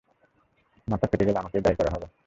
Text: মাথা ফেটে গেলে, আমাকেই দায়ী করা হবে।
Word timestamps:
মাথা 0.87 1.05
ফেটে 1.07 1.25
গেলে, 1.25 1.39
আমাকেই 1.39 1.61
দায়ী 1.61 1.75
করা 1.75 1.91
হবে। 1.95 2.07